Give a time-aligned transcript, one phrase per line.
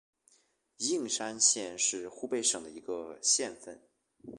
[0.77, 3.79] 应山县是湖北省的一个县份。